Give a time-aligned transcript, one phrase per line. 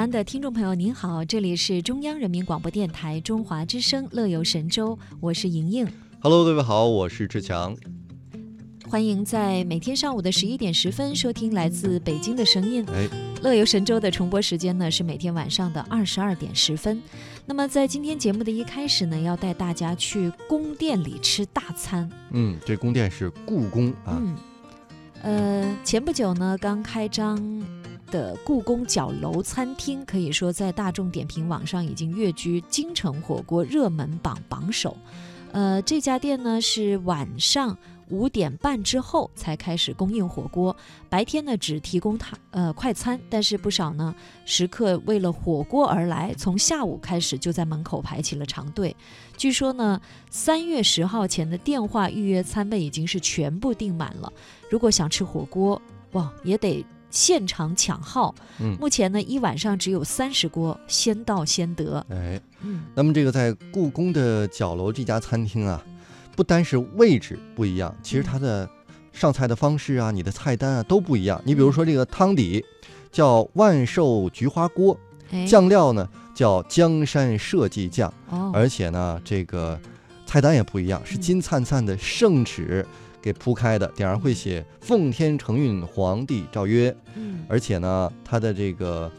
[0.00, 5.86] 安的听众朋友，您好，这里是中央人民广播电台中华之声《乐游神州》，我是莹莹。
[6.22, 7.76] Hello，各位好，我是志强。
[8.88, 12.82] 欢迎在每天上午的十一点十分收听来自北京的声音。
[12.88, 13.06] 哎，
[13.42, 17.02] 《乐游神州》的重播时间呢是每天晚上的二十二点十分。
[17.44, 22.10] 那么在今天节目的一开始呢，要带大家去宫殿里吃大餐。
[22.30, 24.18] 嗯，这宫殿是故宫啊。
[24.18, 24.36] 嗯，
[25.24, 27.36] 呃，前不久呢刚开张
[28.10, 34.96] 的故宫角楼餐厅，可以说在大众点评网上已经跃居京城火锅热门榜榜首。
[35.52, 37.76] 呃，这家店呢是晚上
[38.08, 40.76] 五点半之后才开始供应火锅，
[41.08, 48.94] 白天呢只提供它呃快餐，但是不少呢食客为了火锅而来，从下午开始就在门口排起了长队。
[49.36, 54.32] 据说呢，三月十号前的电话预约餐位已经是全部订满了。
[54.70, 55.80] 如果想吃火锅，
[56.12, 58.34] 哇，也得现场抢号。
[58.60, 62.04] 嗯目前呢，一晚上只有三十锅，先到先得。
[62.10, 65.82] 哎，嗯那么这个在故宫的角楼这家餐厅啊，
[66.36, 68.68] 不单是位置不一样，其实它的
[69.12, 71.40] 上菜的方式啊，你的菜单啊都不一样。
[71.44, 72.64] 你比如说这个汤底
[73.10, 74.96] 叫万寿菊花锅，
[75.30, 79.78] 哎，酱料呢叫江山社稷酱，哦，而且呢这个
[80.26, 82.86] 菜单也不一样，是嗯金灿灿的圣旨
[83.22, 86.94] 给铺开的，顶上会写“奉天承运，皇帝诏曰”。
[87.16, 89.10] 嗯而且呢，它的这个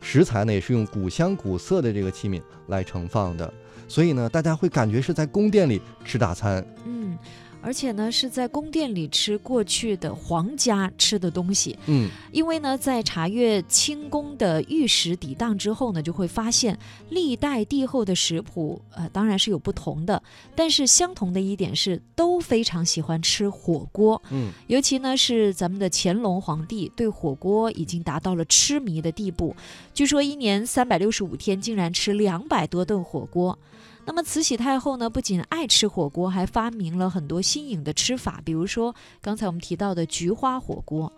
[0.00, 3.52] 食材呢也是用古香古色的这个器皿来盛放的，
[3.88, 6.64] 所以呢，大家会感觉是在宫殿里吃大餐。
[6.86, 7.18] 嗯，
[7.62, 11.78] 而且呢是在宫殿里吃过去的皇家吃的东西。
[11.86, 16.78] 嗯，因为呢，在查阅清宫的御史底档之后呢，就会发现
[17.10, 20.22] 历代帝后的食谱，呃，当然是有不同的，
[20.54, 24.20] 但是相同的一点是，都非常喜欢吃火锅。
[24.30, 29.54] 嗯，尤其呢是咱们的乾隆皇帝对火锅已经达到了痴迷的地步，
[29.92, 33.58] 据说一年三百六十五天竟然吃两百多顿火锅。
[34.06, 41.12] 那么慈禧太后呢，不仅爱吃火锅，还发明了很多新颖的吃法，比如说刚才我们提到的菊花火锅。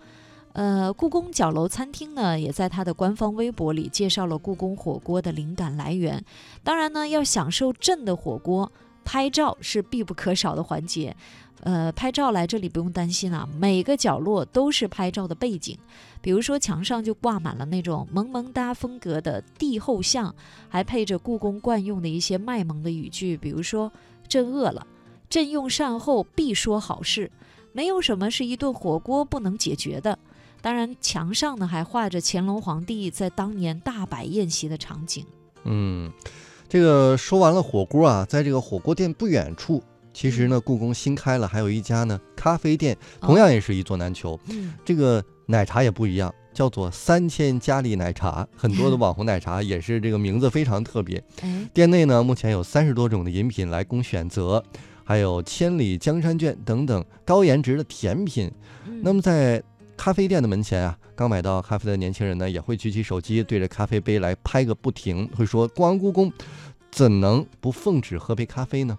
[0.53, 6.22] 呃，故宫角楼餐厅呢，也在它的官方微博里介绍了故宫火锅的灵感来源。
[6.62, 8.70] 当然呢，要享受朕的火锅，
[9.04, 11.14] 拍照是必不可少的环节。
[11.60, 15.78] 呃，拍照来这里不用担心啊，每个角落都是拍照的背景。
[16.20, 20.34] 比如说墙上就挂满了那种萌萌哒风格的帝后像，
[20.68, 23.92] 还配着故宫惯用的一些卖萌的语句，比如说
[24.26, 24.84] “朕饿了
[25.30, 27.30] ”，“朕用膳后必说好事”，
[27.72, 30.19] 没有什么是一顿火锅不能解决的。
[30.60, 35.24] 当然，墙上呢还画着乾隆皇帝在当年大摆宴席的场景。
[35.64, 36.12] 嗯，
[36.72, 39.83] 这个说完了火锅啊，在这个火锅店不远处，
[40.15, 44.41] 其实呢，故宫新开了还有一家呢咖啡店，同样也是一座难求。
[44.49, 51.22] 嗯这个奶茶也不一样，叫做三千佳丽奶茶，很多的网红奶茶也是这个名字非常特别。
[51.43, 54.65] 哎，店内呢，目前有三十多种的饮品来供选择，
[55.05, 58.50] 还有千里江山卷等等高颜值的甜品。
[58.87, 59.62] 嗯那么在
[60.02, 66.32] 咖啡店的门前啊，刚买到咖啡的年轻人呢，也会举起手机对着咖啡杯来拍个不停，会说逛完故宫，
[66.90, 68.98] 怎能不奉旨喝杯咖啡呢？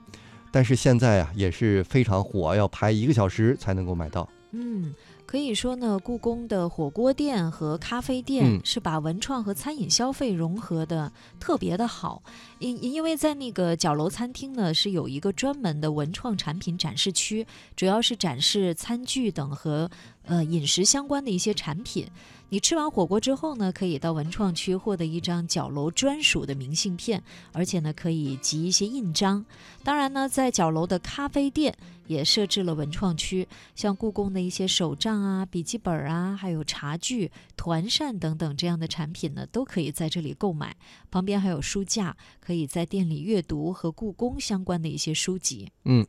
[0.49, 4.29] 但是现在啊，也是非常火，要排一个小时才能够买到。
[4.51, 4.93] 嗯，
[5.33, 12.21] 可以说呢，故宫的火锅店和咖啡店嗯是把文创和餐饮消费融合的特别的好。
[12.59, 19.89] 因因为在那个角楼餐厅呢，是有一个专门的文创产品展示区，主要是展示餐具等和
[20.25, 22.07] 呃饮食相关的一些产品。
[22.53, 29.43] 你吃完火锅之后呢，可以到文创区获得一张角楼专属的明信片，而且呢可以集一些印章。
[29.83, 31.75] 当然呢，在角楼的咖啡店
[32.05, 40.75] 也设置了文创区，像故宫的一些手账啊、笔记本啊，还有茶具、团扇等等这样的产品呢，都可以在这里购买。
[41.09, 45.67] 旁边还有书架，可以在店里阅读和故宫相关的一些书籍。
[45.85, 46.05] 嗯，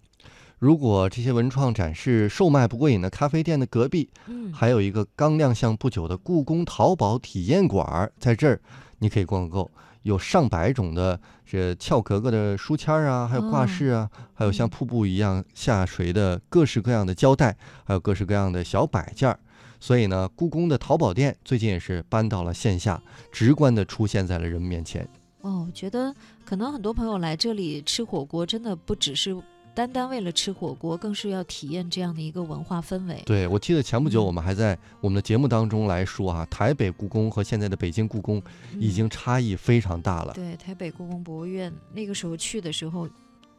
[0.65, 8.59] 如果这些文创展示售卖不过瘾的咖啡店的隔壁，嗯，还有一个刚亮相不久的故宫淘宝体验馆儿，在这儿
[9.01, 9.71] 你可以逛个够，
[10.05, 17.55] 有上百种的这俏格格的书签儿啊，还有挂饰啊，还有像嗯瀑布一样下垂的各式各样的胶带，
[17.85, 19.39] 还有各式各样的小摆件儿。
[19.79, 25.07] 所以呢，故宫的淘宝店最近也是搬到了线下，直观的出现在了人们面前。
[25.43, 29.37] 哦，我觉得可能很多朋友来这里吃火锅，真的不只是
[29.75, 33.21] 单单为了吃火锅，更是要体验这样的一个文化氛围。
[33.27, 38.41] 对，我记得前不久嗯我们还在我们的节目当中来说啊，台北故宫和现在的北京故宫
[38.79, 40.33] 已嗯经差异非常大了。
[40.33, 43.09] 对台北故宫博物院那个时候去的时候，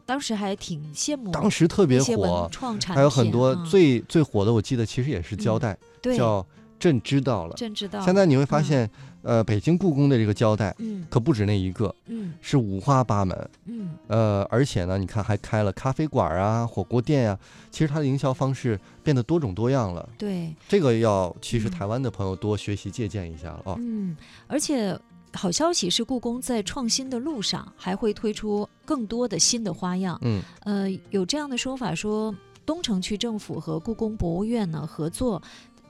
[0.06, 6.45] 当时还挺羡慕当时特别火，创产，还有很多嗯最最火的，我记得其实也是胶嗯带，对叫
[6.79, 7.56] “朕知道了。
[7.56, 8.06] 朕知道了。
[8.06, 8.91] 现在你会发嗯现，
[9.25, 13.50] 呃，北京故宫的这个交代嗯可不止那一个，嗯是五花八门。
[13.66, 17.39] 嗯呃，而且呢，你看还开了咖啡馆啊、火锅店呀、
[17.72, 20.07] 其实它的营销方式变得多种多样了。
[20.16, 23.75] 对，这个要其实嗯台湾的朋友多学习借鉴一下了啊。
[23.80, 24.95] 嗯，而且
[25.33, 30.19] 好消息是，故宫在创新的路上还会推出更多的新的花样。
[30.22, 32.33] 嗯呃，有这样的说法说，
[32.63, 35.42] 东城区政府和故宫博物院呢合作。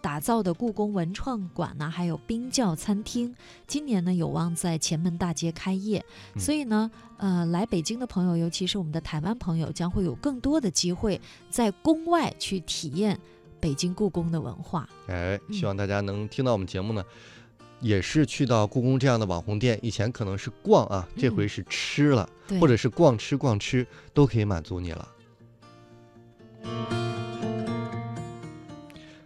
[0.06, 3.36] 打造的故宫文创馆呢，还有冰窖餐厅，
[3.66, 6.06] 今年呢有望在前门大街开业。
[6.36, 11.20] 嗯所以呢，呃，来北京的朋友，尤其是我们的台湾朋友，将会有更多的机会
[11.50, 13.20] 在宫外去体验
[13.60, 14.88] 北京故宫的文化。
[15.08, 17.04] 哎，嗯希望大家能听到我们节目呢，
[17.80, 25.10] 也是去到故宫这样的网红店，以前可能是逛啊，这回嗯是吃了，对，或者是逛吃逛吃，都可以满足你了。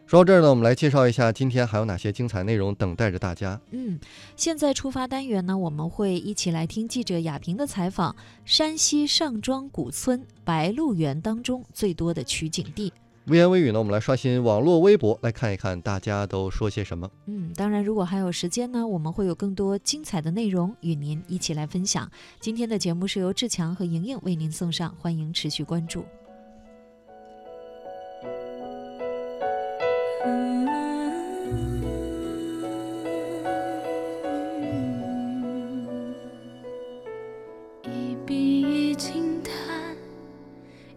[0.09, 3.61] 说到这儿呢，我们来介绍一下今天还有哪些精彩内容等待着大家。
[3.69, 3.99] 嗯，
[4.35, 8.15] 现在出发单元呢，我们会一起来听记者亚平的采访。
[8.43, 12.91] 山西上庄古村白鹿原当中最多的取景地。
[13.27, 17.07] 微言微语呢，我们来刷新网络微博，来看一看大家都说些什么。
[17.27, 22.09] 嗯，当然，如果还有时间呢，我们会有更多精彩的内容与您一起来分享。
[22.39, 26.03] 今天的节目是由志强和莹莹为您送上，欢迎持续关注。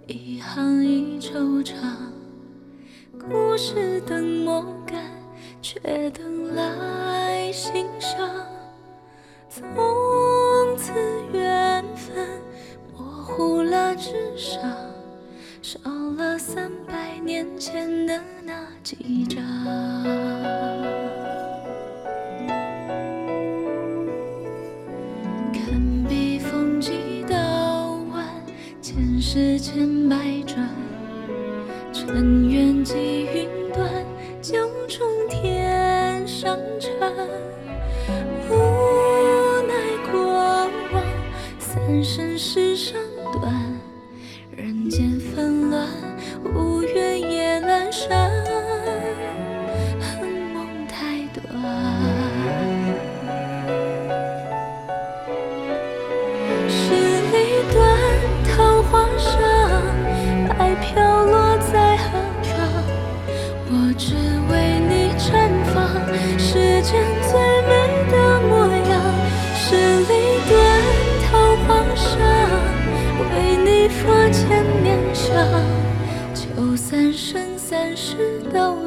[0.08, 1.74] 一行一惆怅，
[3.20, 5.00] 故事等莫干，
[5.60, 8.28] 却等来欣赏。
[9.48, 9.64] 从
[10.76, 10.92] 此
[11.32, 12.26] 缘分
[12.92, 14.60] 模糊了纸上，
[15.62, 15.78] 少
[16.16, 19.42] 了三百年前的那几张。
[29.34, 30.14] 世千百
[30.46, 30.68] 转，
[31.90, 33.90] 尘缘几云端，
[34.42, 36.92] 九重天上尘。
[38.50, 38.52] 无
[39.66, 39.72] 奈
[40.12, 41.02] 过往，
[41.58, 43.00] 三生石上
[78.22, 78.81] 知道